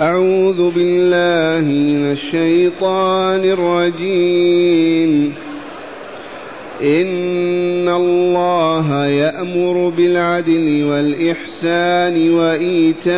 [0.00, 5.34] أعوذ بالله من الشيطان الرجيم.
[6.82, 13.12] إن الله يأمر بالعدل والإحسان وإيتاء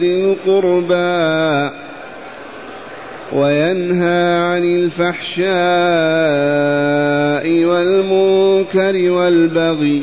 [0.00, 1.70] ذي القربى
[3.32, 5.54] وينهى عن الفحشاء
[7.64, 10.02] والمنكر والبغي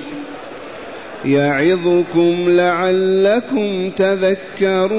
[1.25, 4.91] يعظكم لعلكم تذكرون.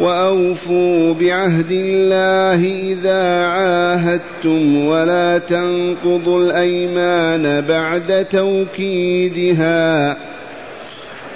[0.00, 10.16] وأوفوا بعهد الله إذا عاهدتم ولا تنقضوا الأيمان بعد توكيدها.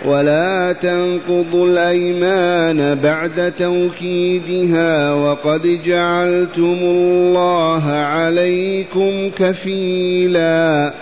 [0.05, 5.15] ولا تنقضوا الأيمان بعد توكيدها.
[5.15, 10.93] وقد جعلتم الله عليكم كفيلا.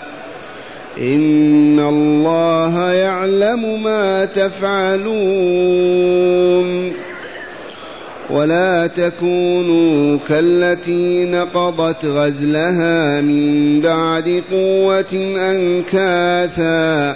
[0.97, 5.09] إن الله يعلم ما تفعلون.
[8.29, 15.13] ولا تكونوا كالتي نقضت غزلها من بعد قوة
[15.51, 17.15] أنكاثا.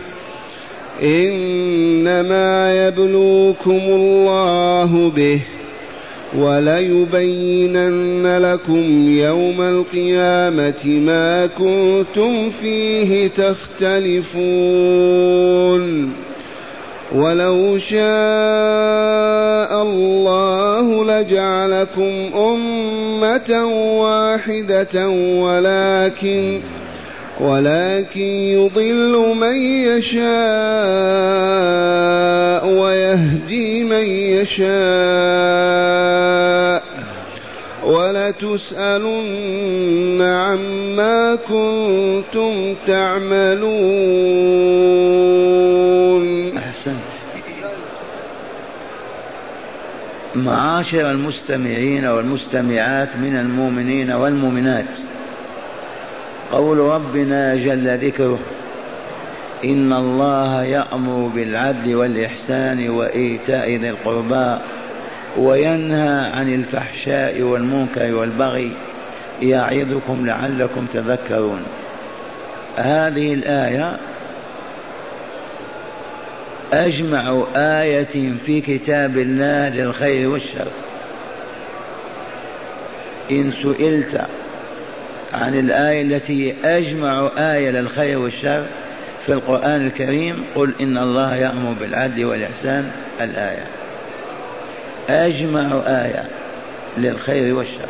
[1.03, 5.39] إنما يبلوكم الله به
[6.37, 14.31] وليبينن لكم يوم القيامة ما كنتم فيه تختلفون.
[17.15, 18.01] ولو شاء
[19.81, 23.65] الله لجعلكم أمة
[23.99, 26.61] واحدة ولكن
[27.41, 30.21] ولكن يضل من يشاء
[32.67, 34.71] ويهدي من يشاء.
[37.85, 39.41] ولتسألن
[40.21, 43.77] عما كنتم تعملون.
[46.57, 46.95] أحسنت.
[50.35, 54.85] معاشر المستمعين والمستمعات من المؤمنين والمؤمنات.
[56.51, 58.39] قول ربنا جل ذكره
[59.63, 64.57] إن الله يأمر بالعدل والإحسان وإيتاء ذي القربى
[65.37, 68.71] وينهى عن الفحشاء والمنكر والبغي
[69.41, 71.63] يعظكم لعلكم تذكرون.
[72.75, 73.97] هذه الآية
[76.73, 80.67] أجمع آية في كتاب الله للخير والشر.
[83.31, 84.21] إن سئلت
[85.33, 88.65] عن الآية التي أجمع آية للخير والشر
[89.25, 93.65] في القرآن الكريم قل إن الله يأمر بالعدل والإحسان الآية.
[95.09, 96.29] أجمع آية
[96.97, 97.89] للخير والشر.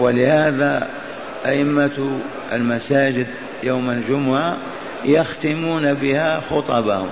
[0.00, 0.88] ولهذا
[1.46, 2.20] أئمة
[2.52, 3.26] المساجد
[3.62, 4.56] يوم الجمعة
[5.04, 7.08] يختمون بها خطبهم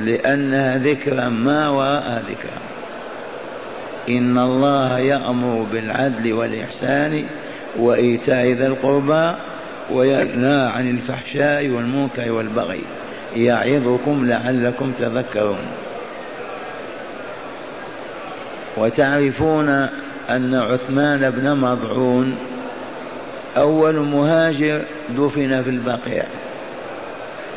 [0.00, 2.75] لأنها ذكرى ما وراء ذكرى.
[4.08, 7.26] إن الله يأمر بالعدل والإحسان
[7.78, 9.32] وإيتاء ذي القربى
[9.90, 12.82] وينهى عن الفحشاء والمنكر والبغي
[13.36, 15.66] يعظكم لعلكم تذكرون.
[18.76, 19.68] وتعرفون
[20.30, 22.36] أن عثمان بن مضعون
[23.56, 24.82] أول مهاجر
[25.18, 26.24] دفن في البقيع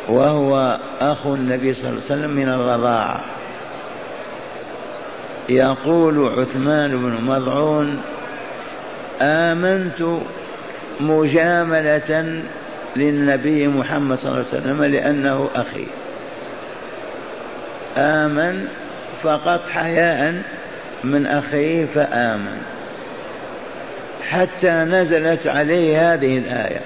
[0.09, 3.21] وهو أخو النبي صلى الله عليه وسلم من الرضاعة.
[5.49, 8.01] يقول عثمان بن مضعون
[9.21, 10.19] آمنت
[10.99, 12.41] مجاملة
[12.95, 15.85] للنبي محمد صلى الله عليه وسلم لأنه أخي.
[17.97, 18.65] آمن
[19.23, 20.41] فقط حياء
[21.03, 22.57] من أخيه فآمن.
[24.29, 26.81] حتى نزلت عليه هذه الآية.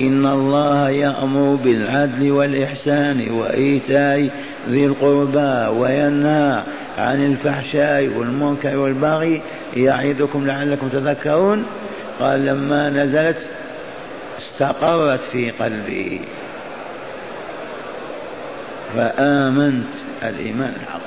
[0.00, 4.28] إن الله يأمر بالعدل والإحسان وإيتاء
[4.68, 6.62] ذي القربى وينهى
[6.98, 9.42] عن الفحشاء والمنكر والبغي
[9.76, 11.66] يعظكم لعلكم تذكرون.
[12.20, 13.50] قال لما نزلت
[14.38, 16.20] استقرت في قلبي.
[18.96, 19.88] فآمنت
[20.22, 21.00] الإيمان الحق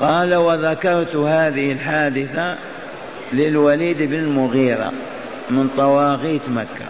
[0.00, 2.56] قال وذكرت هذه الحادثة
[3.32, 4.92] للوليد بن المغيرة
[5.50, 6.86] من طواغيت مكة.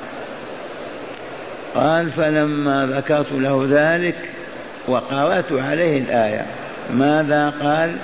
[1.75, 4.17] قال فلما ذكرت له ذلك
[4.89, 6.47] وقرأت عليه الآية.
[6.91, 7.97] ماذا قال؟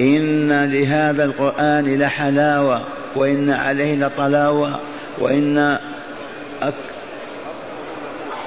[0.00, 2.80] إن لهذا القرآن لحلاوة
[3.16, 4.80] وإن عليه لطلاوة
[5.18, 5.78] وإن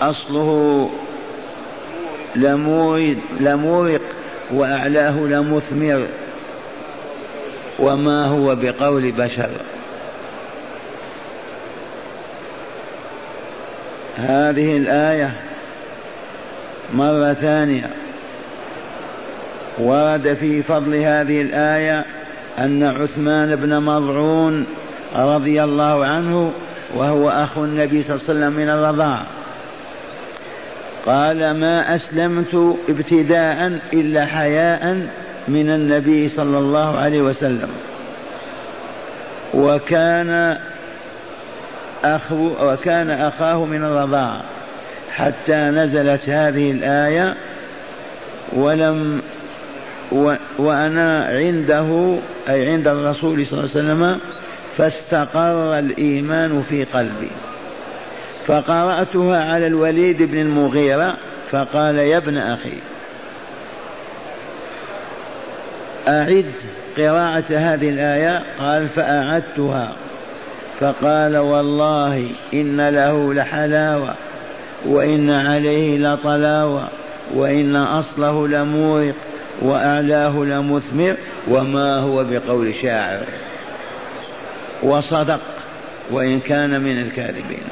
[0.01, 0.89] أصله
[2.35, 4.01] لمورد لمورق
[4.51, 6.07] وأعلاه لمثمر.
[7.79, 9.49] وما هو بقول بشر.
[14.17, 15.33] هذه الآية
[16.93, 17.89] مرة ثانية.
[19.77, 22.05] ورد في فضل هذه الآية
[22.59, 24.65] أن عثمان بن مضعون
[25.15, 26.51] رضي الله عنه
[26.95, 29.25] وهو أخو النبي صلى الله عليه وسلم من الرضاعة
[31.05, 35.07] قال ما أسلمت ابتداء إلا حياء
[35.47, 37.69] من النبي صلى الله عليه وسلم.
[39.53, 40.57] وكان
[42.03, 44.41] أخو وكان أخاه من الرضاعة
[45.15, 47.35] حتى نزلت هذه الآية
[48.53, 49.21] ولم
[50.11, 52.17] و وأنا عنده
[52.49, 54.19] أي عند الرسول صلى الله عليه وسلم
[54.77, 57.31] فاستقر الإيمان في قلبي.
[58.47, 61.17] فقرأتها على الوليد بن المغيرة
[61.51, 62.77] فقال يا ابن أخي
[66.07, 66.51] أعد
[66.97, 68.43] قراءة هذه الآية.
[68.59, 69.93] قال فأعدتها.
[70.79, 74.15] فقال والله إن له لحلاوة.
[74.85, 76.87] وإن عليه لطلاوة
[77.33, 79.15] وإن أصله لمورق
[79.61, 81.15] وأعلاه لمثمر
[81.47, 83.25] وما هو بقول شاعر.
[84.83, 85.39] وصدق
[86.11, 87.63] وإن كان من الكاذبين.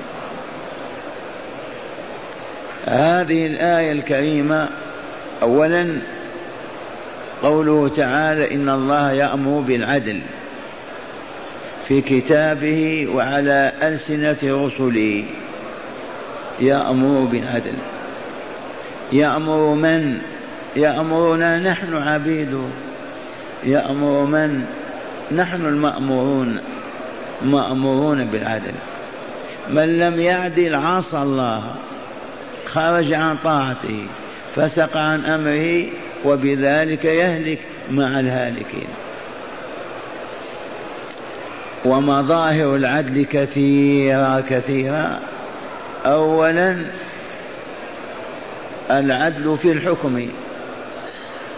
[2.85, 4.69] هذه الآية الكريمة
[5.41, 6.01] أولا
[7.43, 10.21] قوله تعالى إن الله يأمر بالعدل
[11.87, 15.23] في كتابه وعلى ألسنة رسله.
[16.59, 17.75] يأمر بالعدل.
[19.11, 20.21] يأمر من؟
[20.75, 22.63] يأمرنا نحن عبيده
[23.63, 24.65] يأمر من؟
[25.31, 26.59] نحن المأمورون
[27.41, 28.73] مأمورون بالعدل.
[29.69, 31.63] من لم يعدل عصى الله
[32.65, 34.07] خرج عن طاعته
[34.55, 35.85] فسق عن أمره
[36.25, 37.59] وبذلك يهلك
[37.91, 38.87] مع الهالكين.
[41.85, 45.19] ومظاهر العدل كثيرة كثيرة
[46.05, 46.85] أولا
[48.91, 50.29] العدل في الحكم.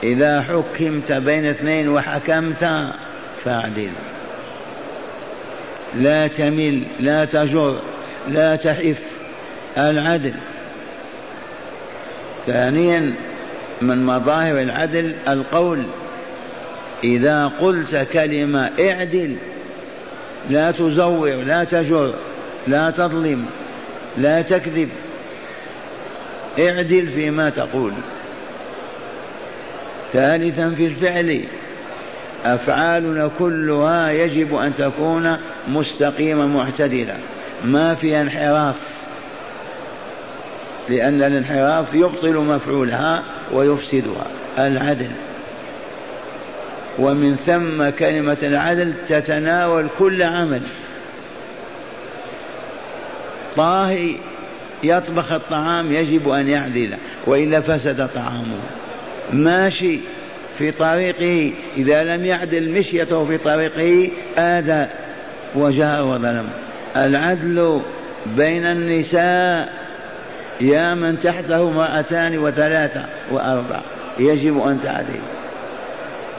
[0.04, 2.94] إذا حكمت بين اثنين وحكمت
[3.46, 3.90] فاعدل.
[5.96, 7.80] لا تمل لا تجر
[8.28, 9.02] لا تحف
[9.78, 10.34] العدل.
[12.48, 13.14] ثانيا
[13.82, 15.84] من مظاهر العدل القول.
[17.04, 19.36] إذا قلت كلمة اعدل
[20.50, 22.14] لا تزور لا تجر
[22.68, 23.46] لا تظلم.
[24.18, 24.90] لا تكذب.
[26.60, 27.94] اعدل فيما تقول.
[30.14, 31.42] ثالثا في الفعل.
[32.46, 37.18] أفعالنا كلها يجب أن تكون مستقيمه معتدلة.
[37.64, 38.76] ما فيها انحراف.
[40.90, 43.24] لأن الانحراف يبطل مفعولها
[43.54, 44.28] ويفسدها.
[44.60, 45.12] العدل.
[47.00, 50.62] ومن ثم كلمة العدل تتناول كل عمل.
[53.56, 54.16] طاهي
[54.84, 58.58] يطبخ الطعام يجب أن يعدل وإلا فسد طعامه.
[59.34, 60.00] ماشي
[60.58, 64.88] في طريقه إذا لم يعدل مشيته في طريقه آذى
[65.56, 66.50] وجاء وظلم.
[66.98, 67.82] العدل
[68.26, 69.74] بين النساء
[70.62, 73.80] يا من تحته امرأتان وثلاثة وأربع
[74.20, 75.20] يجب أن تعدل.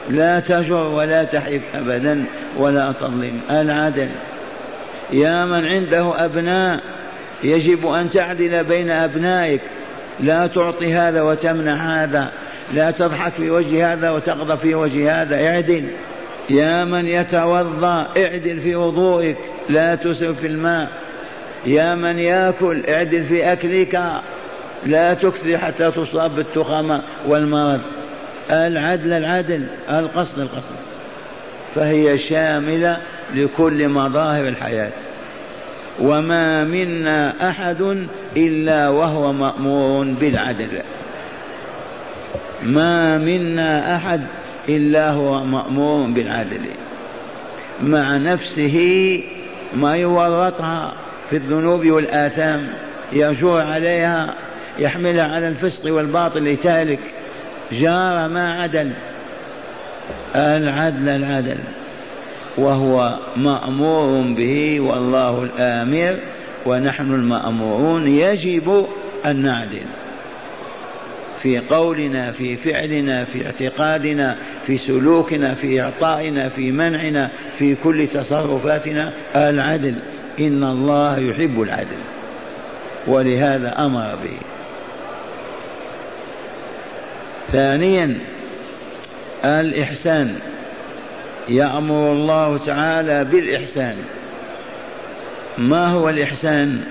[0.09, 2.25] لا تجر ولا تحف أبدا
[2.57, 3.39] ولا تظلم.
[3.49, 4.09] العدل
[5.13, 6.96] يا من عنده أبناء
[7.43, 9.61] يجب أن تعدل بين أبنائك.
[10.19, 12.31] لا تعطي هذا وتمنع هذا.
[12.73, 15.47] لا تضحك في وجه هذا وتغضب في وجه هذا.
[15.47, 15.87] اعدل.
[16.49, 19.37] يا من يتوضأ اعدل في وضوئك.
[19.69, 20.89] لا تسرف في الماء.
[21.65, 24.01] يا من يأكل اعدل في أكلك.
[24.85, 27.81] لا تكثر حتى تصاب بالتخمة والمرض.
[28.51, 29.65] العدل العدل.
[29.89, 30.75] القصد القصد.
[31.75, 32.97] فهي شاملة
[33.35, 34.91] لكل مظاهر الحياة.
[35.99, 40.81] وما منا احد الا وهو مامور بالعدل.
[42.63, 44.21] ما منا احد
[44.69, 46.61] الا هو مامور بالعدل.
[47.83, 49.23] مع نفسه
[49.75, 50.93] ما يورطها
[51.29, 52.67] في الذنوب والاثام.
[53.13, 54.33] يجور عليها
[54.79, 56.99] يحملها على الفسق والباطل لتهلك.
[57.71, 58.91] جار ما عدل.
[60.35, 61.57] العدل العدل.
[62.57, 66.15] وهو مأمور به والله الآمر
[66.65, 68.07] ونحن المأمورون.
[68.07, 68.87] يجب
[69.25, 69.85] أن نعدل
[71.41, 74.37] في قولنا في فعلنا في اعتقادنا
[74.67, 79.95] في سلوكنا في إعطائنا في منعنا في كل تصرفاتنا العدل.
[80.39, 82.01] إن الله يحب العدل
[83.07, 84.37] ولهذا أمر به.
[87.51, 88.17] ثانيا
[89.45, 90.39] الإحسان.
[91.49, 93.95] يأمر الله تعالى بالإحسان.
[95.57, 96.83] ما هو الإحسان؟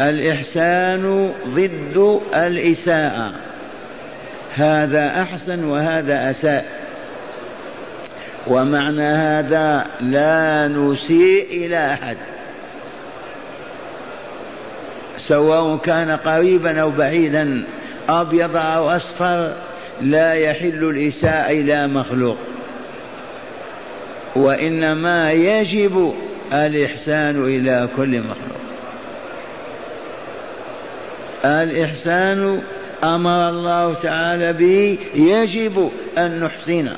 [0.00, 3.32] الإحسان ضد الإساءة.
[4.54, 6.66] هذا أحسن وهذا أساء.
[8.46, 12.16] ومعنى هذا لا نسيء إلى أحد.
[15.18, 17.64] سواء كان قريبا أو بعيدا
[18.08, 19.52] أبيض أو أصفر
[20.00, 22.38] لا يحل الإساءة إلى مخلوق.
[24.36, 26.14] وإنما يجب
[26.52, 28.64] الإحسان إلى كل مخلوق.
[31.44, 32.60] الإحسان
[33.04, 36.88] أمر الله تعالى به يجب أن نحسن.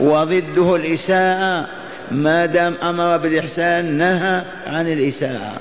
[0.00, 1.66] وضده الإساءة
[2.10, 5.52] ما دام أمر بالإحسان نهى عن الإساءة.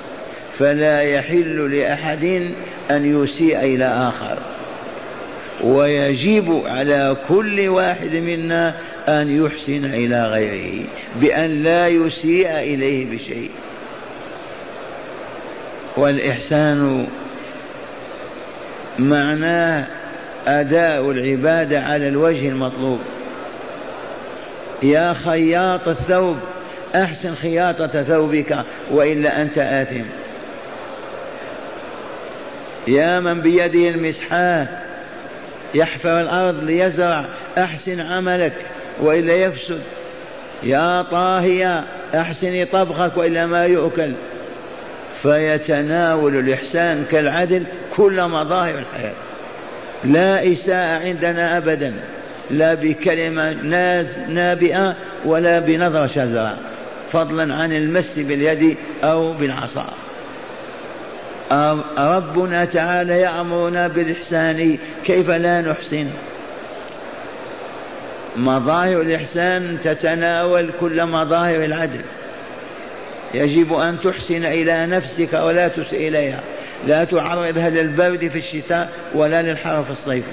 [0.60, 2.54] فلا يحل لأحد
[2.92, 4.38] أن يسيء إلى آخر.
[5.64, 8.76] ويجب على كل واحد منا
[9.08, 10.86] أن يحسن إلى غيره
[11.22, 13.52] بأن لا يسيء إليه بشيء.
[15.98, 17.08] والإحسان
[19.00, 19.88] معناه
[20.48, 23.00] أداء العبادة على الوجه المطلوب.
[24.84, 26.38] يا خياط الثوب
[26.96, 30.06] أحسن خياطة ثوبك وإلا أنت آثم.
[32.88, 34.68] يا من بيده المسحاه
[35.74, 37.26] يحفر الأرض ليزرع
[37.58, 38.54] أحسن عملك
[39.02, 39.82] وإلا يفسد.
[40.64, 41.84] يا طاهية
[42.16, 44.14] أحسني طبخك وإلا ما يؤكل.
[45.22, 47.64] فيتناول الإحسان كالعدل
[47.96, 49.14] كل مظاهر الحياة.
[50.04, 51.94] لا إساءة عندنا أبدا
[52.52, 53.52] لا بكلمة
[54.30, 54.96] نابئة
[55.26, 56.58] ولا بنظرة شزرة
[57.12, 59.94] فضلا عن المس باليد أو بالعصا.
[61.98, 66.08] ربنا تعالى يأمرنا بالإحسان كيف لا نحسن؟
[68.38, 72.02] مظاهر الإحسان تتناول كل مظاهر العدل.
[73.34, 76.40] يجب أن تحسن إلى نفسك ولا تسئ إليها.
[76.88, 80.26] لا تعرضها للبرد في الشتاء ولا للحر في الصيف.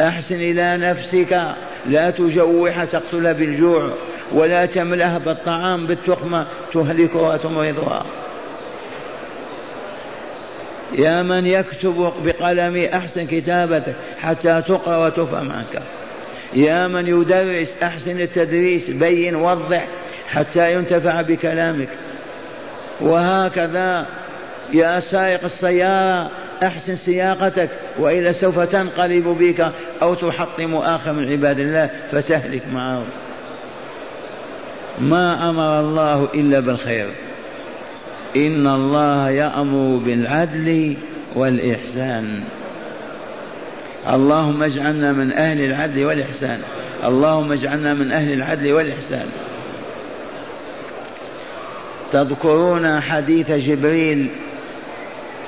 [0.00, 1.54] أحسن إلى نفسك.
[1.86, 3.90] لا تجوح تقتل بالجوع
[4.32, 8.06] ولا تملأها بالطعام بالتخمة تهلكها وتمرضها.
[10.92, 15.82] يا من يكتب بقلم أحسن كتابتك حتى تقرأ وتفهم عنك.
[16.54, 19.88] يا من يدرس أحسن التدريس بين وضح
[20.28, 21.88] حتى ينتفع بكلامك.
[23.00, 24.06] وهكذا
[24.72, 26.30] يا سائق السيارة
[26.62, 33.02] أحسن سياقتك وإلا سوف تنقلب بك أو تحطم آخر من عباد الله فتهلك معه.
[34.98, 37.08] ما أمر الله إلا بالخير.
[38.36, 40.96] إن الله يأمر بالعدل
[41.34, 42.40] والإحسان.
[44.08, 46.60] اللهم اجعلنا من أهل العدل والإحسان.
[47.04, 49.26] اللهم اجعلنا من أهل العدل والإحسان.
[52.12, 54.30] تذكرون حديث جبريل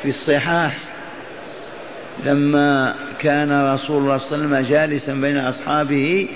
[0.02, 0.78] في الصحاح
[2.24, 6.28] لما كان رسول الله صلى الله عليه وسلم جالسا بين أصحابه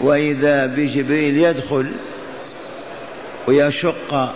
[0.00, 1.92] وإذا بجبريل يدخل
[3.46, 4.34] ويشق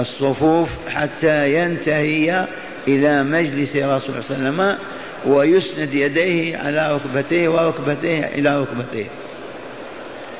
[0.00, 2.46] الصفوف حتى ينتهي
[2.88, 4.78] إلى مجلس رسول الله صلى الله عليه وسلم
[5.26, 9.06] ويسند يديه على ركبتيه وركبتيه إلى ركبتيه.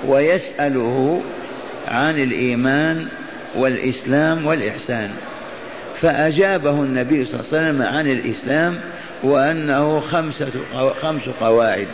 [0.06, 1.22] ويسأله
[1.88, 3.06] عن الإيمان
[3.56, 5.10] والإسلام والإحسان.
[6.00, 8.80] فأجابه النبي صلى الله عليه وسلم عن الإسلام
[9.22, 10.50] وأنه خمسة
[11.02, 11.88] خمس قواعد.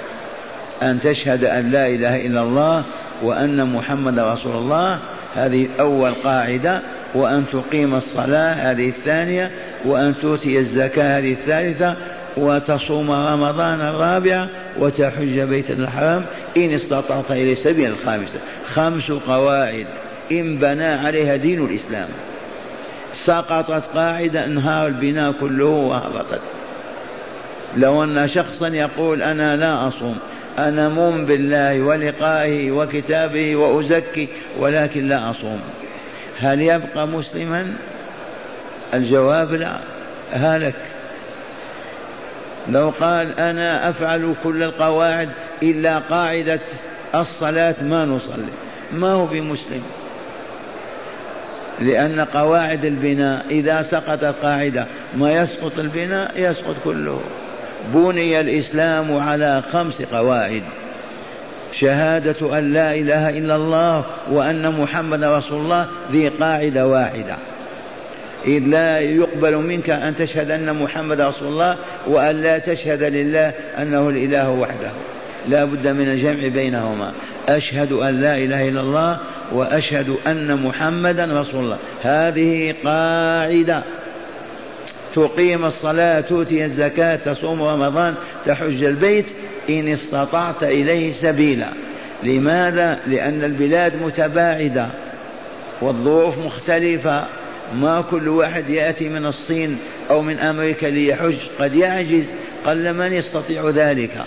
[0.82, 2.84] أن تشهد أن لا إله إلا الله
[3.22, 4.98] وأن محمد رسول الله.
[5.34, 6.82] هذه أول قاعدة.
[7.14, 9.50] وأن تقيم الصلاة هذه الثانية
[9.84, 11.96] وأن تؤتي الزكاة هذه الثالثة
[12.36, 14.48] وتصوم رمضان الرابعة
[14.78, 16.24] وتحج بيت الحرام
[16.56, 18.38] إن استطعت إلى سبيل الخامسة.
[18.74, 19.86] خمس قواعد.
[20.32, 22.08] إن بنى عليها دين الإسلام.
[23.24, 26.40] سقطت قاعدة انهار البناء كله وهبطت.
[27.76, 30.16] لو أن شخصا يقول أنا لا أصوم
[30.58, 35.60] أنا مؤمن بالله ولقائه وكتابه وأزكي ولكن لا أصوم.
[36.40, 37.74] هل يبقى مسلما؟
[38.94, 39.76] الجواب لا.
[40.32, 40.74] هلك.
[42.68, 45.28] لو قال أنا أفعل كل القواعد
[45.62, 46.60] إلا قاعدة
[47.14, 48.52] الصلاة ما نصلي.
[48.92, 49.82] ما هو بمسلم؟
[51.80, 57.20] لأن قواعد البناء إذا سقط القاعدة ما يسقط البناء يسقط كله.
[57.94, 60.62] بني الإسلام على خمس قواعد.
[61.72, 67.36] شهادة أن لا إله إلا الله وأن محمد رسول الله ذي قاعدة واحدة.
[68.46, 74.08] إذ لا يقبل منك أن تشهد أن محمد رسول الله وأن لا تشهد لله أنه
[74.08, 74.90] الإله وحده.
[75.48, 77.12] لا بد من الجمع بينهما.
[77.48, 79.18] أشهد أن لا إله إلا الله
[79.52, 81.78] وأشهد أن محمدا رسول الله.
[82.02, 83.82] هذه قاعدة.
[85.14, 88.14] تقيم الصلاة تؤتي الزكاة تصوم رمضان
[88.46, 89.26] تحج البيت
[89.70, 91.68] إن استطعت إليه سبيلا.
[92.22, 94.88] لماذا؟ لأن البلاد متباعدة
[95.80, 97.26] والظروف مختلفة.
[97.74, 99.78] ما كل واحد يأتي من الصين
[100.10, 101.36] أو من أمريكا ليحج.
[101.60, 102.24] قد يعجز.
[102.66, 104.24] قل من يستطيع ذلك؟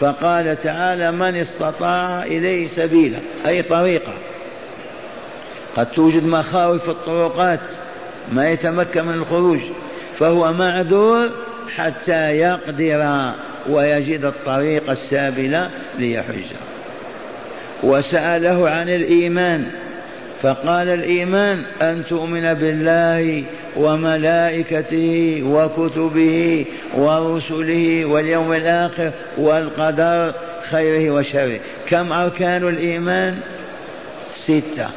[0.00, 3.18] فقال تعالى من استطاع إليه سبيلا.
[3.46, 4.12] أي طريقة.
[5.76, 7.60] قد توجد مخاوف في الطرقات.
[8.32, 9.60] ما يتمكن من الخروج.
[10.18, 11.28] فهو معذور
[11.76, 13.32] حتى يقدر
[13.68, 16.44] ويجد الطريق السابلة ليحج.
[17.82, 19.66] وسأله عن الإيمان
[20.42, 23.44] فقال الإيمان أن تؤمن بالله
[23.76, 26.64] وملائكته وكتبه
[26.96, 30.34] ورسله واليوم الآخر والقدر
[30.70, 31.60] خيره وشره.
[31.88, 33.38] كم أركان الإيمان؟
[34.36, 34.88] ستة.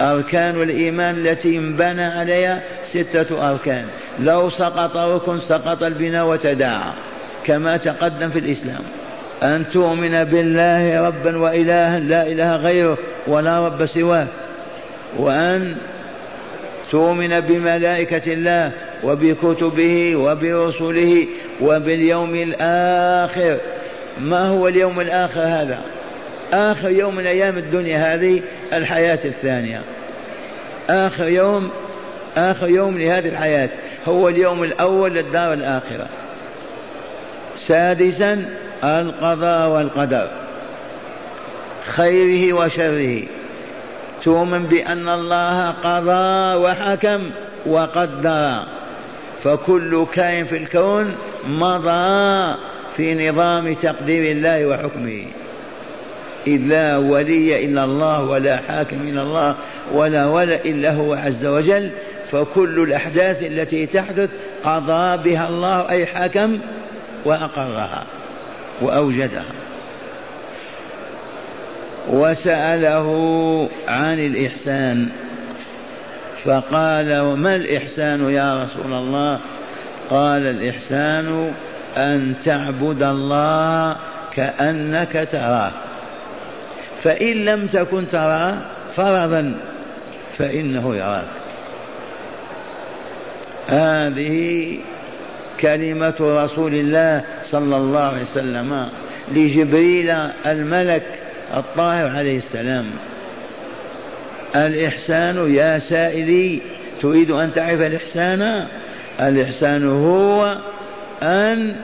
[0.00, 3.84] أركان الإيمان التي انبنى عليها ستة أركان.
[4.20, 6.92] لو سقط ركن سقط البناء وتداعى
[7.44, 8.82] كما تقدم في الإسلام.
[9.42, 14.26] أن تؤمن بالله ربا وإلها لا إله غيره ولا رب سواه.
[15.18, 15.76] وأن
[16.90, 18.72] تؤمن بملائكة الله
[19.04, 21.26] وبكتبه وبرسله
[21.60, 23.56] وباليوم الآخر.
[24.20, 25.78] ما هو اليوم الآخر هذا؟
[26.52, 29.82] آخر يوم من أيام الدنيا هذه الحياة الثانية.
[30.90, 31.70] آخر يوم
[32.36, 33.68] آخر يوم لهذه الحياة.
[34.08, 36.06] هو اليوم الأول للدار الآخرة.
[37.56, 38.44] سادسا
[38.84, 40.30] القضاء والقدر.
[41.86, 43.22] خيره وشره.
[44.24, 47.30] تؤمن بأن الله قضى وحكم
[47.66, 48.62] وقدر.
[49.44, 52.54] فكل كائن في الكون مضى
[52.96, 55.24] في نظام تقدير الله وحكمه.
[56.46, 59.56] إذ لا ولي إلا الله ولا حاكم إلا الله
[59.92, 61.90] ولا ولا إلا هو عز وجل
[62.30, 64.30] فكل الأحداث التي تحدث
[64.64, 66.58] قضى بها الله أي حكم
[67.24, 68.04] وأقرها
[68.82, 69.44] وأوجدها.
[72.10, 73.08] وسأله
[73.88, 75.08] عن الإحسان
[76.44, 79.38] فقال وما الإحسان يا رسول الله؟
[80.10, 81.52] قال الإحسان
[81.96, 83.96] أن تعبد الله
[84.34, 85.85] كأنك تراه.
[87.06, 88.54] فإن لم تكن تراه
[88.96, 89.54] فرضا
[90.38, 91.28] فإنه يراك.
[93.68, 94.78] هذه
[95.60, 98.88] كلمة رسول الله صلى الله عليه وسلم
[99.32, 100.10] لجبريل
[100.46, 101.02] الملك
[101.56, 102.90] الطاهر عليه السلام.
[104.56, 106.60] الإحسان يا سائلي
[107.02, 108.66] تريد أن تعرف الإحسان؟
[109.20, 110.56] الإحسان هو
[111.22, 111.76] أن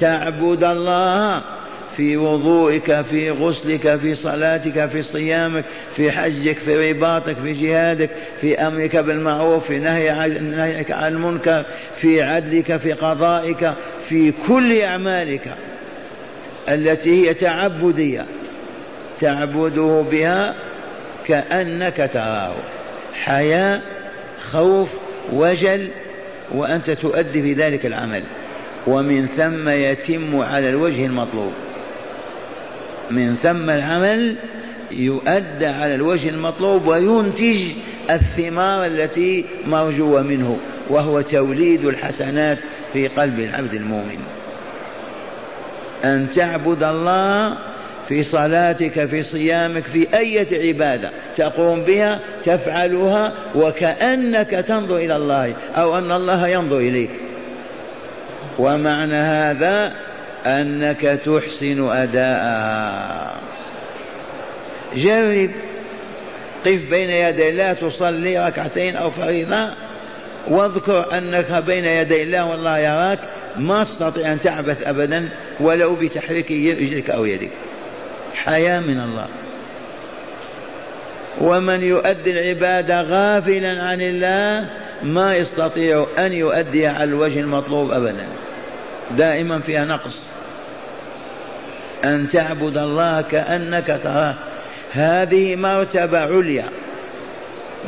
[0.00, 1.53] تعبد الله.
[1.96, 5.64] في وضوئك في غسلك في صلاتك في صيامك
[5.96, 11.64] في حجك في رباطك في جهادك في أمرك بالمعروف في نهيك عن المنكر
[12.00, 13.72] في عدلك في قضائك
[14.08, 15.56] في كل أعمالك
[16.68, 18.26] التي هي تعبدية.
[19.20, 20.54] تعبده بها
[21.26, 22.54] كأنك تراه.
[23.14, 23.82] حياء
[24.50, 24.88] خوف
[25.32, 25.88] وجل
[26.52, 28.22] وأنت تؤدي في ذلك العمل.
[28.86, 31.52] ومن ثم يتم على الوجه المطلوب.
[33.10, 34.36] من ثم العمل
[34.90, 37.58] يؤدى على الوجه المطلوب وينتج
[38.10, 40.58] الثمار التي مرجوة منه
[40.90, 42.58] وهو توليد الحسنات
[42.92, 44.18] في قلب العبد المؤمن.
[46.04, 47.56] أن تعبد الله
[48.08, 55.98] في صلاتك في صيامك في أية عبادة تقوم بها تفعلها وكأنك تنظر إلى الله أو
[55.98, 57.10] أن الله ينظر إليك.
[58.58, 59.92] ومعنى هذا
[60.46, 63.34] أنك تحسن أداءها.
[64.94, 65.50] جرب.
[66.66, 69.68] قف بين يدي الله تصلي ركعتين أو فريضة.
[70.48, 73.18] واذكر أنك بين يدي الله والله يراك.
[73.56, 75.28] ما تستطيع أن تعبث أبدا
[75.60, 77.50] ولو بتحريك رجلك أو يدك.
[78.34, 79.26] حياة من الله.
[81.40, 84.70] ومن يؤدي العبادة غافلا عن الله
[85.02, 88.26] ما يستطيع أن يؤدي على الوجه المطلوب أبدا.
[89.16, 90.20] دائما فيها نقص.
[92.04, 94.34] أن تعبد الله كأنك تراه.
[94.92, 96.64] هذه مرتبة عليا.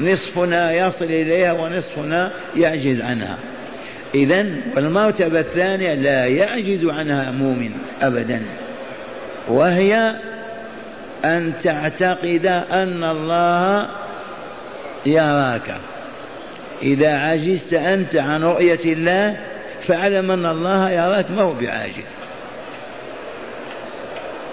[0.00, 3.36] نصفنا يصل إليها ونصفنا يعجز عنها.
[4.14, 7.70] إذا والمرتبة الثانية لا يعجز عنها مؤمن
[8.02, 8.42] أبدا.
[9.48, 10.12] وهي
[11.24, 13.88] أن تعتقد أن الله
[15.06, 15.74] يراك.
[16.82, 19.36] إذا عجزت أنت عن رؤية الله
[19.82, 22.15] فاعلم أن الله يراك ما هو بعاجز.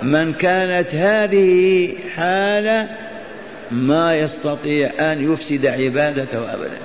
[0.03, 2.87] من كانت هذه حالة
[3.71, 6.77] ما يستطيع أن يفسد عبادته أبدا.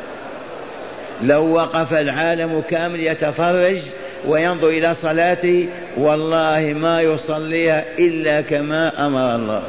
[1.22, 3.78] لو وقف العالم كامل يتفرج
[4.26, 9.62] وينظر إلى صلاته والله ما يصليها إلا كما أمر الله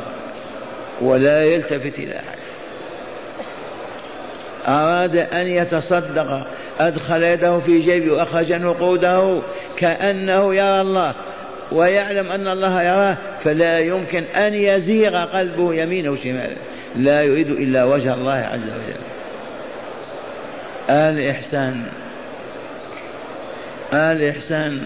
[1.02, 2.40] ولا يلتفت إلى أحد.
[4.68, 6.48] أراد أن يتصدق
[6.80, 9.42] أدخل يده في جيبه وأخرج نقوده
[9.78, 11.16] كأنه يرى الله.
[11.72, 16.58] ويعلم أن الله يراه فلا يمكن أن يزيغ قلبه يمينه وشماله
[16.96, 19.00] لا يريد إلا وجه الله عز وجل.
[20.90, 21.84] الإحسان
[23.94, 24.82] الإحسان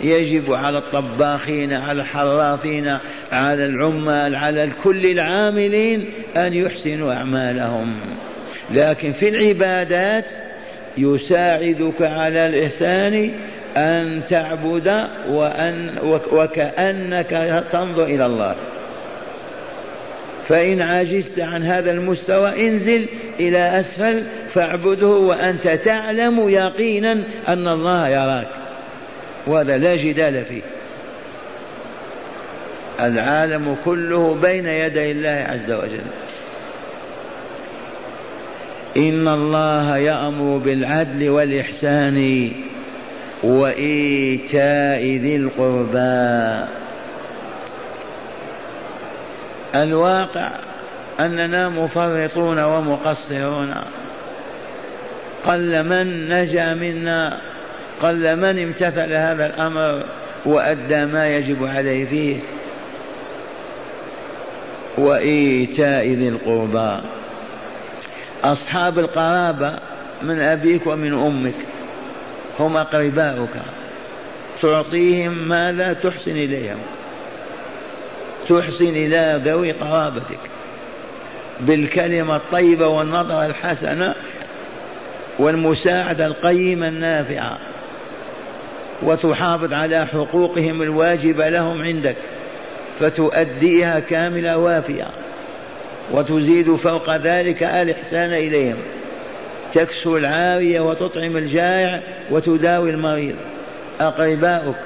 [0.00, 2.98] يجب على الطباخين على الحراثين
[3.32, 8.00] على العمال على كل العاملين أن يحسنوا أعمالهم.
[8.70, 10.24] لكن في العبادات
[10.98, 13.32] يساعدك على الإحسان
[13.76, 15.98] أن تعبد وأن
[16.32, 18.54] وكأنك تنظر إلى الله.
[20.48, 23.06] فإن عجزت عن هذا المستوى انزل
[23.40, 27.12] إلى أسفل فاعبده وأنت تعلم يقينا
[27.48, 28.48] أن الله يراك.
[29.46, 30.62] وهذا لا جدال فيه.
[33.00, 36.04] العالم كله بين يدي الله عز وجل.
[38.96, 42.50] إن الله يأمر بالعدل والإحسان.
[43.42, 46.66] وإيتاء ذي القربى.
[49.74, 50.50] الواقع
[51.20, 53.74] أننا مفرطون ومقصرون.
[55.46, 57.40] قل من نجا منا
[58.02, 60.04] قل من امتثل هذا الأمر
[60.44, 62.36] وأدى ما يجب عليه فيه.
[64.98, 67.00] وإيتاء ذي القربى.
[68.44, 69.78] أصحاب القرابة
[70.22, 71.71] من أبيك ومن أمك.
[72.60, 73.54] هم أقرباؤك.
[74.62, 76.78] تعطيهم ماذا تحسن إليهم.
[78.48, 80.38] تحسن إلى ذوي قرابتك.
[81.60, 84.14] بالكلمة الطيبة والنظرة الحسنة
[85.38, 87.58] والمساعدة القيمة النافعة.
[89.02, 92.16] وتحافظ على حقوقهم الواجبة لهم عندك.
[93.00, 95.06] فتؤديها كاملة وافية.
[96.12, 98.76] وتزيد فوق ذلك الإحسان إليهم.
[99.74, 103.36] تكسو العارية وتطعم الجائع وتداوي المريض.
[104.00, 104.76] أقرباؤك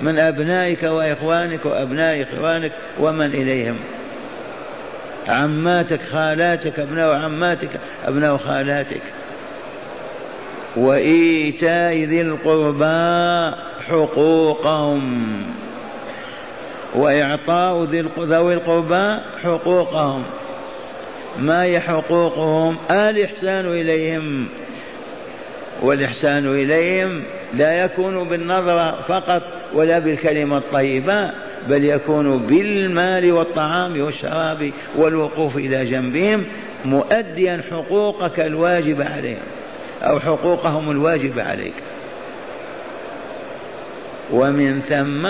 [0.00, 3.76] من أبنائك وإخوانك وأبناء إخوانك ومن إليهم.
[5.28, 7.70] عماتك خالاتك أبناء عماتك
[8.06, 9.02] أبناء خالاتك.
[10.76, 13.56] وإيتاء ذي القربى
[13.88, 15.42] حقوقهم.
[16.94, 17.84] وإعطاء
[18.18, 20.24] ذوي القربى حقوقهم.
[21.38, 24.46] ما هي حقوقهم؟ الإحسان إليهم.
[25.82, 27.22] والإحسان إليهم
[27.54, 29.42] لا يكون بالنظرة فقط
[29.74, 31.30] ولا بالكلمة الطيبة
[31.68, 36.44] بل يكون بالمال والطعام والشراب والوقوف إلى جنبهم
[36.84, 39.42] مؤديا حقوقك الواجبة عليهم
[40.02, 41.74] أو حقوقهم الواجبة عليك.
[44.30, 45.28] ومن ثم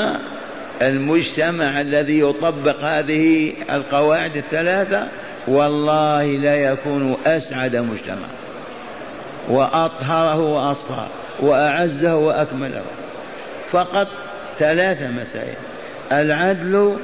[0.86, 5.08] المجتمع الذي يطبق هذه القواعد الثلاثة
[5.48, 8.26] والله لا يكون أسعد مجتمع.
[9.48, 11.06] وأطهره وأصفى
[11.40, 12.82] وأعزه وأكمله.
[13.72, 14.08] فقط
[14.58, 15.54] ثلاث مسائل
[16.12, 16.96] العدل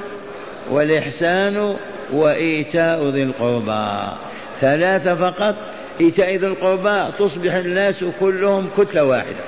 [0.69, 1.75] والإحسان
[2.13, 3.87] وإيتاء ذي القربى.
[4.61, 5.55] ثلاثة فقط
[6.01, 9.43] إيتاء ذي القربى تصبح الناس كلهم كتلة واحدة.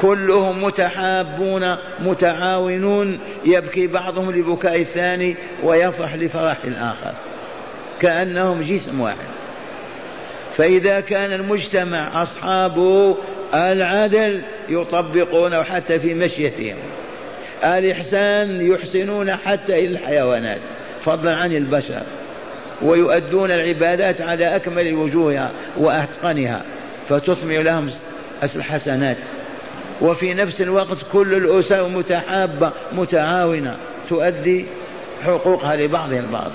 [0.00, 7.12] كلهم متحابون متعاونون يبكي بعضهم لبكاء الثاني ويفرح لفرح الآخر.
[8.00, 9.16] كأنهم جسم واحد.
[10.56, 13.16] فإذا كان المجتمع أصحابه
[13.54, 16.76] العدل يطبقونه حتى في مشيتهم.
[17.64, 20.60] الإحسان يحسنون حتى إلى الحيوانات
[21.04, 22.02] فضلا عن البشر
[22.82, 26.62] ويؤدون العبادات على أكمل وجوهها وأتقنها
[27.08, 27.90] فتثمر لهم
[28.56, 29.16] الحسنات.
[30.00, 33.76] وفي نفس الوقت كل الأسر متحابة متعاونة
[34.08, 34.64] تؤدي
[35.24, 36.50] حقوقها لبعضها البعض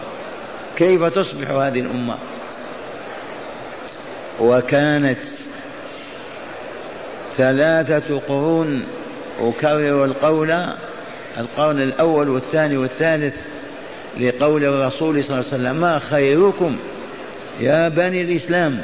[0.80, 2.16] كيف تصبح هذه الأمة؟
[4.40, 5.20] وكانت
[7.38, 8.84] ثلاثة قرون
[9.40, 10.52] أكرر القول
[11.38, 13.36] القول الأول والثاني والثالث
[14.18, 16.76] لقول الرسول صلى الله عليه وسلم ما خيركم
[17.60, 18.82] يا بني الإسلام؟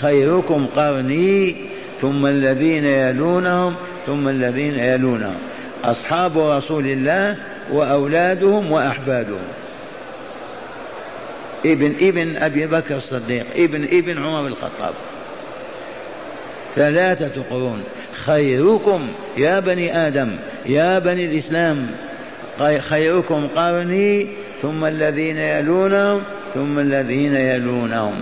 [0.00, 1.56] خيركم قرني
[2.00, 3.74] ثم الذين يلونهم
[4.06, 5.38] ثم الذين يلونهم
[5.84, 7.36] أصحاب رسول الله
[7.72, 9.63] وأولادهم وأحفادهم
[11.64, 14.94] ابن ابن أبي بكر الصديق ابن ابن عمر الخطاب.
[16.76, 17.84] ثلاثة قرون.
[18.12, 21.86] خيركم يا بني آدم يا بني الإسلام.
[22.78, 24.28] خيركم قرني
[24.62, 26.22] ثم الذين يلونهم
[26.54, 28.14] ثم الذين يلونهم.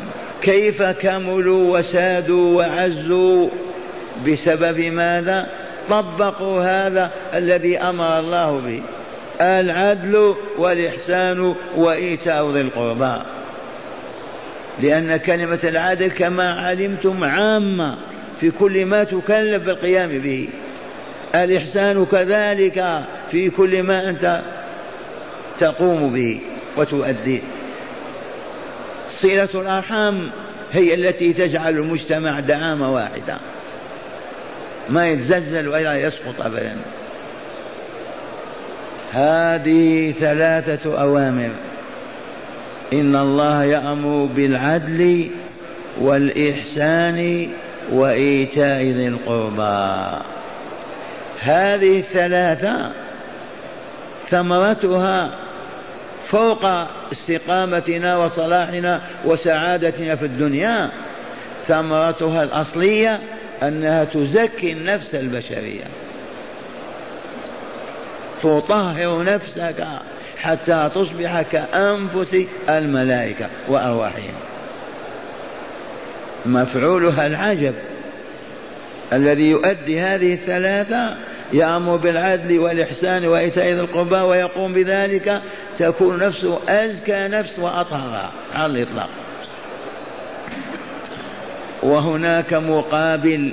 [0.42, 3.48] كيف كملوا وسادوا وعزوا؟
[4.26, 5.48] بسبب ماذا؟
[5.90, 8.82] طبقوا هذا الذي أمر الله به.
[9.40, 13.22] العدل والإحسان وإيتاء ذي القربى.
[14.82, 17.98] لأن كلمة العدل كما علمتم عامة
[18.40, 20.48] في كل ما تكلف بالقيام به.
[21.34, 24.42] الإحسان كذلك في كل ما أنت
[25.60, 26.40] تقوم به
[26.76, 27.40] وتؤديه
[29.10, 30.30] صلة الأرحام
[30.72, 33.36] هي التي تجعل المجتمع دعامة واحدة.
[34.88, 36.76] ما يتزلزل ولا يسقط أبدا.
[39.12, 41.50] هذه ثلاثة أوامر.
[42.92, 45.30] إن الله يأمر بالعدل
[46.00, 47.48] والإحسان
[47.92, 50.22] وإيتاء ذي القربى.
[51.40, 52.92] هذه الثلاثة
[54.30, 55.38] ثمرتها
[56.26, 56.64] فوق
[57.12, 60.90] استقامتنا وصلاحنا وسعادتنا في الدنيا.
[61.68, 63.20] ثمرتها الأصلية
[63.62, 65.84] أنها تزكي النفس البشرية.
[68.42, 69.86] تطهر نفسك
[70.38, 72.36] حتى تصبح كأنفس
[72.68, 74.34] الملائكة وأرواحهم.
[76.46, 77.74] مفعولها العجب
[79.12, 81.16] الذي يؤدي هذه الثلاثة
[81.52, 85.42] يأمر بالعدل والإحسان وإيتاء ذي القربى ويقوم بذلك
[85.78, 89.08] تكون نفسه أزكى نفس وأطهر على الإطلاق.
[91.82, 93.52] وهناك مقابل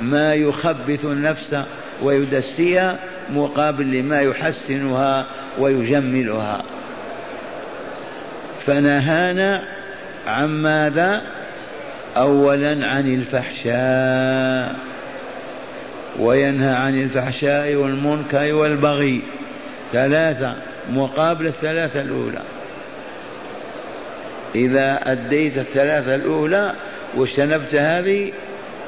[0.00, 1.56] ما يخبث النفس
[2.02, 2.98] ويدسيها
[3.34, 5.26] مقابل لما يحسنها
[5.58, 6.62] ويجملها.
[8.66, 9.64] فنهانا
[10.26, 11.22] عن ماذا؟
[12.16, 14.76] اولا عن الفحشاء
[16.18, 19.22] وينهى عن الفحشاء والمنكر والبغي.
[19.92, 20.56] ثلاثة
[20.90, 22.42] مقابل الثلاثة الأولى.
[24.54, 26.72] إذا أديت الثلاثة الأولى
[27.16, 28.32] واجتنبت هذه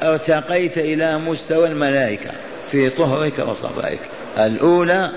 [0.03, 2.31] ارتقيت إلى مستوى الملائكة
[2.71, 3.99] في طهرك وصفائك.
[4.37, 5.11] الأولى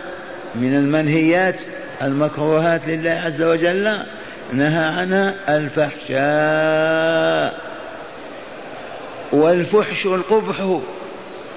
[0.55, 1.57] من المنهيات
[2.03, 3.98] المكروهات لله عز وجل
[4.53, 7.12] نهى عنها الفحشاء
[9.33, 10.81] والفحش القبح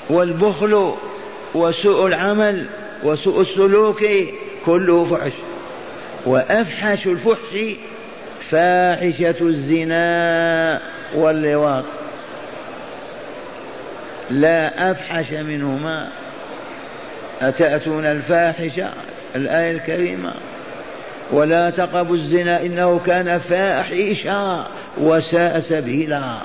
[0.09, 0.93] والبخل
[1.55, 2.65] وسوء العمل
[3.03, 4.05] وسوء السلوك
[4.65, 5.31] كله فحش.
[6.25, 7.75] وأفحش الفحش
[8.49, 10.81] فاحشة الزنا
[11.15, 11.85] واللواط.
[14.29, 16.07] لا أفحش منهما.
[17.41, 18.93] أتأتون الفاحشة؟
[19.35, 20.33] الآية الكريمة.
[21.31, 24.65] ولا تقربوا الزنا إنه كان فاحشا
[24.97, 26.37] وساء سبيلا.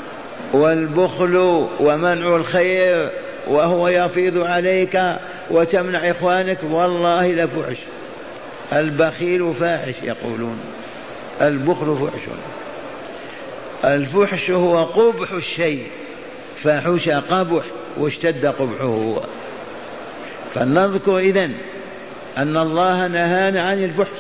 [0.53, 3.09] والبخل ومنع الخير
[3.48, 5.03] وهو يفيض عليك
[5.50, 7.76] وتمنع إخوانك والله لفحش.
[8.72, 10.61] البخيل فاحش يقولون.
[11.40, 12.22] البخل فحش.
[13.85, 15.87] الفحش هو قبح الشيء.
[16.57, 17.64] فحش قبح
[17.96, 19.20] واشتد قبحه هو.
[20.54, 21.54] فلنذكر إذن
[22.38, 24.18] أن الله نهانا عن الفحش.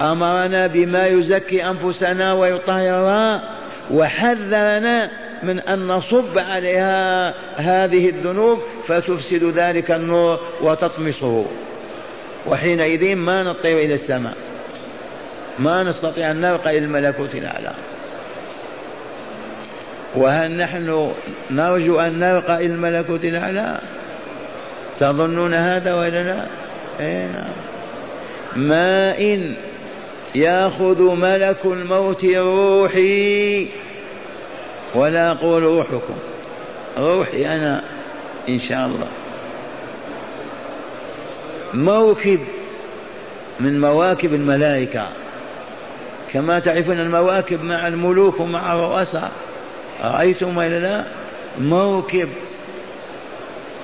[0.00, 3.56] أمرنا بما يزكي أنفسنا ويطهرها
[3.90, 5.10] وحذرنا
[5.42, 11.46] من أن نصب عليها هذه الذنوب فتفسد ذلك النور وتطمسه.
[12.46, 14.34] وحينئذ ما نطير إلى السماء.
[15.58, 17.72] ما نستطيع أن نرقى إلى الملكوت الأعلى.
[20.14, 21.12] وهل نحن
[21.50, 23.78] نرجو أن نرقى إلى الملكوت الأعلى؟
[25.00, 26.46] تظنون هذا ولا لا؟
[27.00, 27.52] إيه نعم.
[28.56, 29.56] ما إن
[30.34, 33.66] يأخذ ملك الموت روحي
[34.94, 36.14] ولا أقول روحكم.
[36.98, 37.84] روحي أنا
[38.48, 39.08] إن شاء الله.
[41.74, 42.40] موكب
[43.60, 45.08] من مواكب الملائكة.
[46.32, 49.32] كما تعرفون المواكب مع الملوك ومع الرؤساء.
[50.04, 51.04] رأيتم ولا لا؟
[51.60, 52.28] موكب.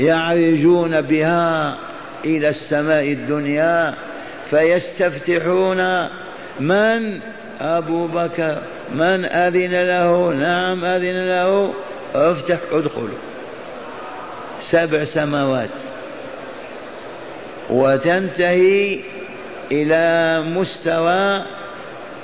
[0.00, 1.76] يعرجون بها
[2.24, 3.94] إلى السماء الدنيا
[4.50, 6.08] فيستفتحون
[6.60, 7.20] من
[7.60, 8.58] أبو بكر
[8.94, 11.74] من أذن له؟ نعم أذن له.
[12.14, 13.08] افتح ادخل
[14.62, 15.68] سبع سماوات.
[17.70, 19.00] وتنتهي
[19.72, 21.44] إلى مستوى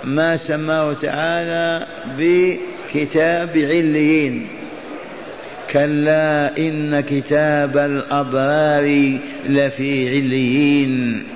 [0.05, 1.87] ما سماه تعالى
[2.19, 4.56] بكتاب عليين.
[5.71, 11.27] كلا إن كتاب الأبرار لفي عليين.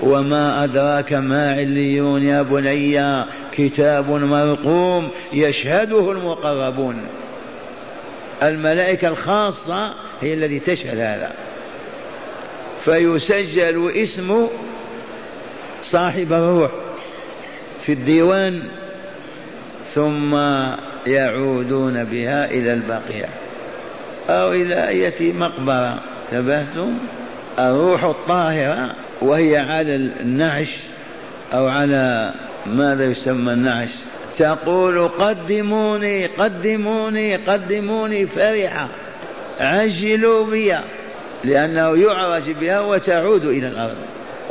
[0.00, 6.96] وما أدراك ما عليون يا بني كتاب مرقوم يشهده المقربون.
[8.42, 11.32] الملائكة الخاصة هي التي تشهد هذا.
[12.84, 14.46] فيسجل اسم
[15.82, 16.70] صاحب الروح
[17.86, 18.62] في الديوان
[19.94, 20.34] ثم
[21.06, 23.28] يعودون بها إلى البقيع.
[24.28, 25.98] أو إلى أية مقبرة.
[26.30, 26.98] تبهتم؟
[27.58, 30.76] الروح الطاهرة وهي على النعش
[31.54, 32.34] أو على
[32.66, 33.88] ماذا يسمى النعش؟
[34.38, 38.88] تقول قدموني قدموني قدموني فرحة.
[39.60, 40.74] عجلوا بي
[41.44, 43.96] لأنه يعرج بها وتعود إلى الأرض.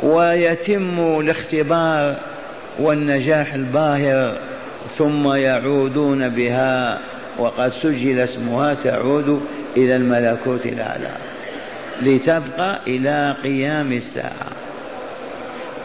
[0.02, 2.14] ويتم الاختبار
[2.78, 4.36] والنجاح الباهر
[4.98, 6.98] ثم يعودون بها
[7.38, 9.40] وقد سجل اسمها تعود
[9.78, 11.10] إلى الملكوت الأعلى
[12.02, 14.48] لتبقى إلى قيام الساعة.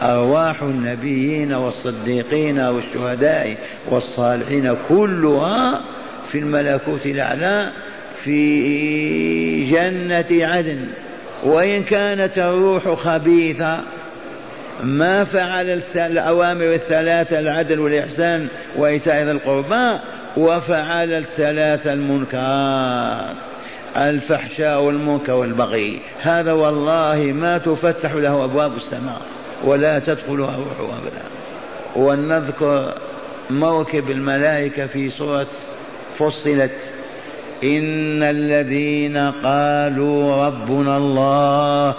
[0.02, 3.56] أرواح النبيين والصديقين والشهداء
[3.90, 5.80] والصالحين كلها
[6.32, 7.72] في الملكوت الأعلى
[8.24, 10.86] في جنة عدن.
[11.44, 13.80] وإن كانت الروح خبيثة
[14.82, 19.98] ما فعل الأوامر الثلاثة العدل والإحسان وإيتاء ذي القربى
[20.36, 23.53] وفعل الثلاث المنكرات.
[23.96, 26.00] الفحشاء والمنكر والبغي.
[26.20, 29.20] هذا والله ما تفتح له أبواب السماء
[29.64, 31.22] ولا تدخلها روح أبدا.
[31.96, 32.94] ولنذكر
[33.50, 35.46] موكب الملائكة في سورة
[36.18, 36.70] فصلت.
[37.64, 41.94] إن الذين قالوا ربنا الله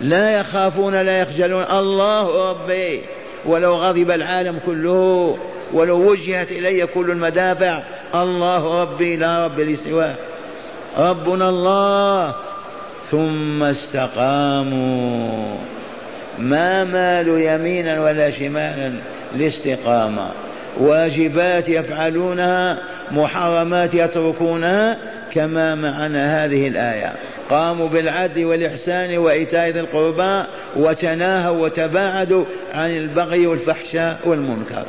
[0.00, 1.64] لا يخافون لا يخجلون.
[1.64, 3.00] الله ربي.
[3.46, 5.36] ولو غضب العالم كله
[5.72, 7.82] ولو وجهت إلي كل المدافع
[8.14, 10.14] الله ربي لا رب لي سواه.
[10.98, 12.34] ربنا الله.
[13.10, 15.56] ثم استقاموا.
[16.38, 18.92] ما مالوا يمينا ولا شمالا
[19.36, 20.26] لاستقامة.
[20.80, 22.78] واجبات يفعلونها
[23.10, 24.98] محرمات يتركونها
[25.34, 27.12] كما معنا هذه الآية.
[27.50, 30.42] قاموا بالعدل والإحسان وإيتاء ذي القربى
[30.76, 34.84] وتناهوا وتباعدوا عن البغي والفحشاء والمنكر.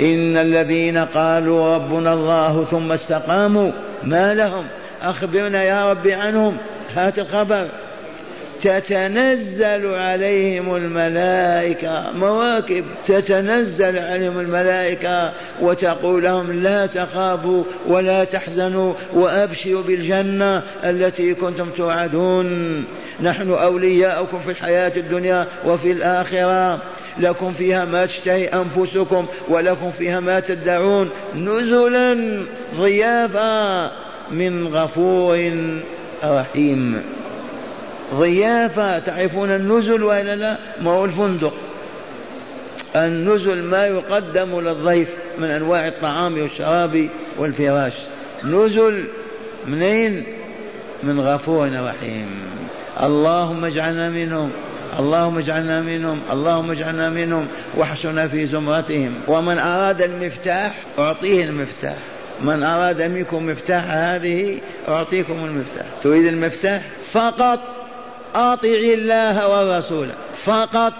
[0.00, 3.70] إن الذين قالوا ربنا الله ثم استقاموا
[4.04, 4.64] ما لهم؟
[5.02, 6.56] أخبرنا يا رب عنهم.
[6.94, 7.68] هات الخبر.
[8.62, 12.84] تتنزل عليهم الملائكة مواكب.
[13.08, 22.78] تتنزل عليهم الملائكة وتقول لهم لا تخافوا ولا تحزنوا وأبشروا بالجنة التي كنتم توعدون.
[23.22, 26.82] نحن أولياؤكم في الحياة الدنيا وفي الآخرة.
[27.18, 31.10] لكم فيها ما تشتهي أنفسكم ولكم فيها ما تدعون.
[31.34, 32.42] نزلا
[32.74, 35.50] ضيافة من غفور
[36.24, 37.02] رحيم.
[38.14, 41.52] ضيافة تعرفون النزل وإلا لا؟ ما هو الفندق.
[42.96, 45.08] النزل ما يقدم للضيف
[45.38, 47.08] من أنواع الطعام والشراب
[47.38, 47.92] والفراش.
[48.44, 49.04] نزل
[49.66, 50.24] منين؟
[51.02, 52.30] من غفور رحيم.
[53.02, 54.50] اللهم اجعلنا منهم
[54.98, 59.14] اللهم اجعلنا منهم اللهم اجعلنا منهم واحشرنا في زمرتهم.
[59.28, 61.96] ومن أراد المفتاح أعطيه المفتاح.
[62.42, 65.86] من أراد منكم مفتاح هذه أعطيكم المفتاح.
[66.02, 67.60] تريد المفتاح؟ فقط
[68.34, 70.10] أطع الله والرسول.
[70.44, 70.92] فقط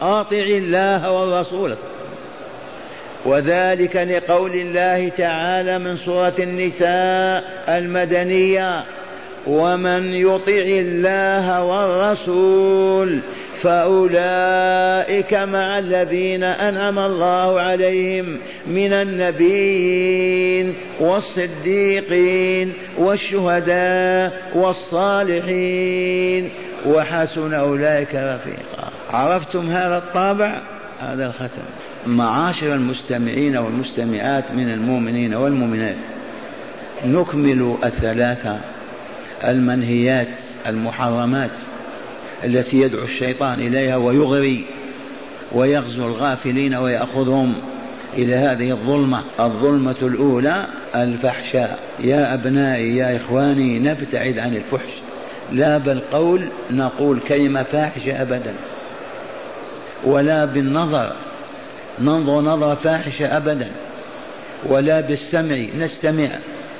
[0.00, 1.76] أطع الله والرسول.
[3.26, 8.84] وذلك لقول الله تعالى من سورة النساء المدنية
[9.46, 13.20] ومن يطع الله والرسول
[13.64, 26.50] فأولئك مع الذين أنعم الله عليهم من النبيين والصديقين والشهداء والصالحين
[26.86, 28.90] وحسن أولئك رفيقا.
[29.12, 30.62] عرفتم هذا الطابع؟
[31.00, 31.62] هذا الختم.
[32.06, 35.96] معاشر المستمعين والمستمعات من المؤمنين والمؤمنات.
[37.06, 38.60] نكمل الثلاثة
[39.44, 40.36] المنهيات
[40.66, 41.50] المحرمات.
[42.44, 44.64] التي يدعو الشيطان إليها ويغري
[45.52, 47.54] ويغزو الغافلين ويأخذهم.
[48.16, 51.78] إلى هذه الظلمة الظلمة الأولى الفحشاء.
[52.00, 54.90] يا أبنائي يا إخواني نبتعد عن الفحش.
[55.52, 58.54] لا بالقول نقول كلمة فاحشة أبدا.
[60.04, 61.12] ولا بالنظر
[62.00, 63.70] ننظر نظرة فاحشة أبدا.
[64.66, 66.28] ولا بالسمع نستمع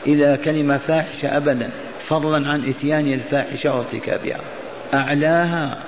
[0.07, 1.71] إلى كلمة فاحشة أبدا.
[2.07, 4.41] فضلا عن إتيان الفاحشة وارتكابها.
[4.95, 5.79] أعلاها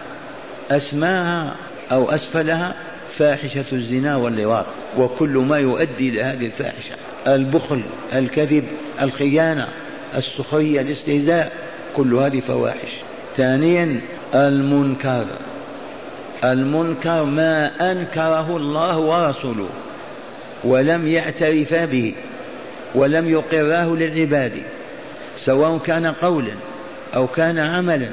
[0.70, 1.56] أسماها
[1.92, 2.74] أو أسفلها
[3.18, 4.66] فاحشة الزنا واللواط
[4.98, 6.94] وكل ما يؤدي إلى هذه الفاحشة
[7.26, 7.82] البخل
[8.12, 8.64] الكذب
[9.02, 9.68] الخيانة
[10.14, 11.52] السخرية الاستهزاء
[11.96, 12.90] كل هذه فواحش.
[13.36, 14.00] ثانيا
[14.34, 15.26] المنكر.
[16.44, 19.68] المنكر ما أنكره الله ورسوله
[20.64, 22.14] ولم يعترف به
[22.94, 24.52] ولم يقراه للعباد
[25.38, 26.52] سواء كان قولا
[27.14, 28.12] أو كان عملا.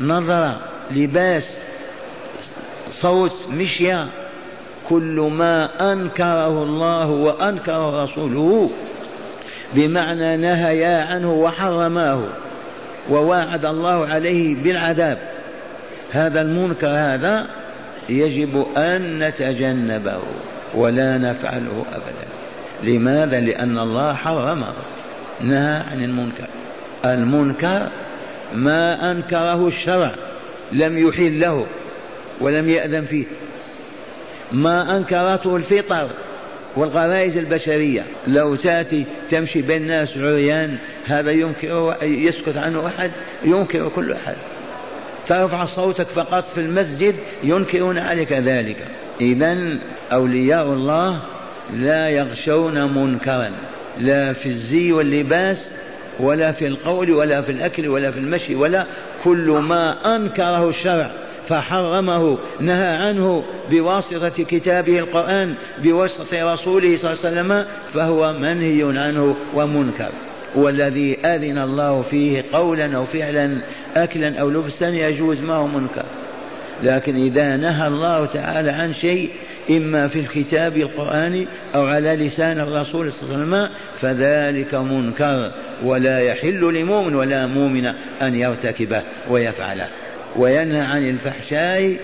[0.00, 0.56] نظر
[0.90, 1.44] لباس
[2.90, 4.08] صوت مشيا
[4.88, 8.70] كل ما أنكره الله وأنكره رسوله
[9.74, 12.22] بمعنى نهيا عنه وحرماه
[13.10, 15.18] وواعد الله عليه بالعذاب.
[16.12, 17.46] هذا المنكر هذا
[18.08, 20.18] يجب أن نتجنبه
[20.74, 22.28] ولا نفعله أبدا.
[22.82, 24.72] لماذا؟ لأن الله حرمه.
[25.40, 26.46] نهى عن المنكر.
[27.04, 27.88] المنكر
[28.54, 30.14] ما أنكره الشرع
[30.72, 31.66] لم يحل له
[32.40, 33.24] ولم يأذن فيه.
[34.52, 36.10] ما أنكرته الفطر
[36.76, 40.76] والغرائز البشرية لو تأتي تمشي بين الناس عريان
[41.06, 43.10] هذا ينكر يسكت عنه أحد؟
[43.44, 44.36] ينكر كل أحد.
[45.28, 48.76] ترفع صوتك فقط في المسجد ينكرون عليك ذلك.
[49.20, 49.78] إذا
[50.12, 51.22] أولياء الله
[51.72, 53.52] لا يغشون منكرا
[53.98, 55.70] لا في الزي واللباس
[56.20, 58.86] ولا في القول ولا في الأكل ولا في المشي ولا
[59.24, 61.12] كل ما أنكره الشرع
[61.48, 69.36] فحرمه نهى عنه بواسطة كتابه القرآن بواسطة رسوله صلى الله عليه وسلم فهو منهي عنه
[69.54, 70.08] ومنكر.
[70.54, 73.58] والذي أذن الله فيه قولا أو فعلا
[73.96, 76.04] أكلا أو لبسا يجوز ما هو منكر.
[76.82, 79.30] لكن إذا نهى الله تعالى عن شيء
[79.70, 85.50] إما في الكتاب القرآني أو على لسان الرسول صلى الله عليه وسلم فذلك منكر
[85.84, 87.86] ولا يحل لمؤمن ولا مؤمن
[88.22, 89.88] أن يرتكبه ويفعله
[90.36, 91.96] وينهى عن الفحشاء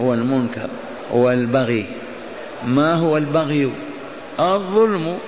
[0.00, 0.70] والمنكر
[1.12, 1.86] والبغي.
[2.64, 3.70] ما هو البغي؟
[4.40, 5.18] الظلم.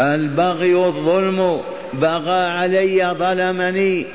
[0.00, 1.60] البغي الظلم
[1.92, 4.06] بغى علي ظلمني.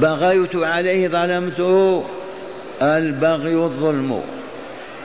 [0.00, 2.04] بغيت عليه ظلمته.
[2.82, 4.22] البغي الظلم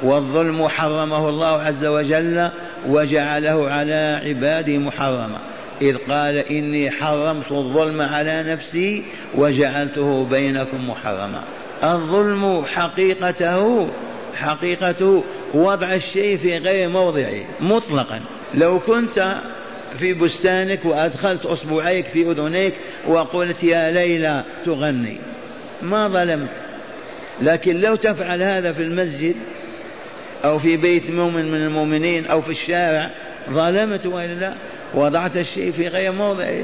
[0.03, 2.49] والظلم حرمه الله عز وجل
[2.87, 5.39] وجعله على عباده محرما.
[5.81, 9.03] إذ قال إني حرمت الظلم على نفسي
[9.35, 11.43] وجعلته بينكم محرما.
[11.83, 13.89] الظلم حقيقته
[14.35, 15.23] حقيقته
[15.53, 18.21] وضع الشيء في غير موضعه مطلقا.
[18.53, 19.35] لو كنت
[19.99, 22.73] في بستانك وأدخلت أصبعيك في أذنيك
[23.07, 25.17] وقلت يا ليلى تغني
[25.81, 26.49] ما ظلمت.
[27.41, 29.35] لكن لو تفعل هذا في المسجد
[30.45, 33.11] أو في بيت مؤمن من المؤمنين أو في الشارع
[33.49, 34.53] ظلمت وإلا لا؟
[34.93, 36.63] وضعت الشيء في غير موضعه.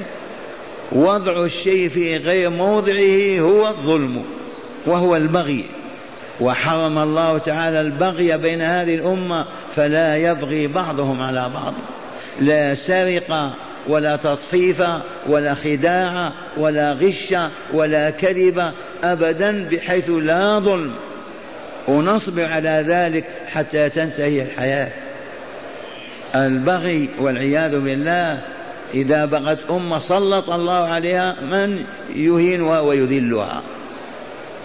[0.92, 4.24] وضع الشيء في غير موضعه هو الظلم
[4.86, 5.66] وهو البغي.
[6.40, 11.74] وحرم الله تعالى البغي بين هذه الأمة فلا يبغي بعضهم على بعض.
[12.40, 13.54] لا سرقة
[13.88, 14.84] ولا تطفيف
[15.28, 17.36] ولا خداع ولا غش
[17.74, 18.72] ولا كذب
[19.04, 20.94] أبدا بحيث لا ظلم.
[21.88, 24.92] ونصبر على ذلك حتى تنتهي الحياة.
[26.36, 28.42] البغي والعياذ بالله
[28.94, 31.84] إذا بغت أمة سلط الله عليها من
[32.16, 33.62] يهينها ويذلها.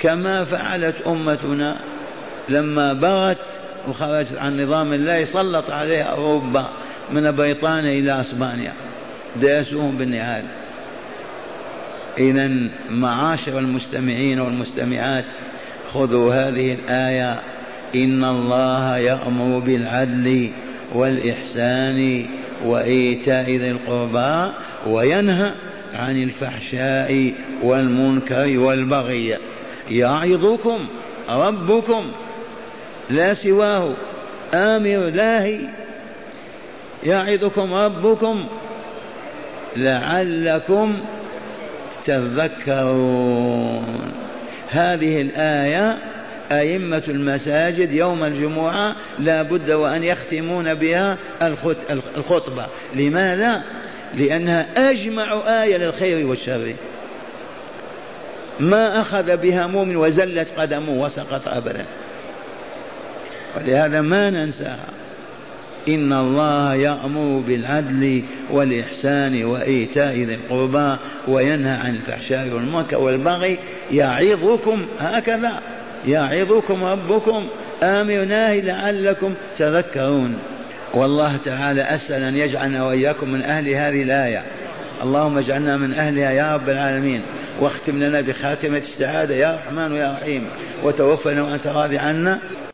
[0.03, 1.77] كما فعلت أمتنا
[2.49, 3.39] لما بغت
[3.89, 6.69] وخرجت عن نظام الله سلط عليها أوروبا
[7.11, 8.73] من بريطانيا إلى أسبانيا.
[9.37, 10.45] داسوهم بالنعال
[12.19, 12.51] إذا
[12.91, 15.25] معاشر المستمعين والمستمعات
[15.99, 17.41] خذوا هذه الآية.
[17.95, 20.51] إن الله يأمر بالعدل
[20.95, 22.27] والإحسان
[22.65, 24.53] وإيتاء ذي القربى
[24.87, 25.53] وينهى
[25.95, 27.33] عن الفحشاء
[27.63, 29.37] والمنكر والبغي.
[29.91, 30.87] يعظكم
[31.31, 32.13] ربكم
[33.11, 33.97] لا سواه
[34.55, 35.61] آمر لاهي
[37.05, 38.47] يعظكم ربكم
[39.77, 40.99] لعلكم
[42.05, 43.87] تذكرون.
[44.71, 45.99] هذه الآية
[46.53, 51.19] أئمة المساجد يوم الجمعة لا بد وأن يختمون بها
[52.17, 52.67] الخطبة.
[52.95, 53.62] لماذا؟
[54.14, 56.75] لأنها أجمع آية للخير والشر.
[58.61, 61.87] ما أخذ بها مؤمن وزلت قدمه وسقط أبدا.
[63.57, 64.89] ولهذا ما ننساها.
[65.89, 70.97] إن الله يأمر بالعدل والإحسان وإيتاء ذي القربى
[71.28, 73.59] وينهى عن الفحشاء والمنكر والبغي
[73.93, 75.61] يعظكم هكذا.
[76.09, 77.47] يعظكم ربكم.
[77.82, 80.39] آمر ناهي لعلكم تذكرون.
[80.95, 84.43] والله تعالى أسأل أن يجعلنا وإياكم من أهل هذه الآية.
[85.03, 87.22] اللهم اجعلنا من أهلها يا رب العالمين.
[87.61, 90.47] واختم لنا بخاتمة السعادة يا رحمن يا رحيم.
[90.82, 92.39] وتوفنا وأنت راضي عنا.